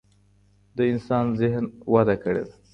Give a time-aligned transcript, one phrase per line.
[0.77, 1.63] د انسان ذهن
[1.93, 2.53] وده کړې ده.